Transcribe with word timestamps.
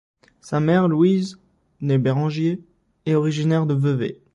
Sa 0.39 0.59
mère 0.59 0.87
Louise, 0.87 1.37
née 1.79 1.99
Bérengier, 1.99 2.63
est 3.05 3.13
originaire 3.13 3.67
de 3.67 3.75
Vevey. 3.75 4.19